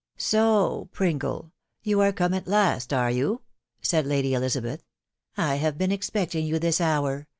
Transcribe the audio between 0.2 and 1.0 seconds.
"Soh!